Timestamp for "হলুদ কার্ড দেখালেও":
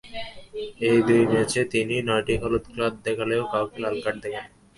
2.41-3.43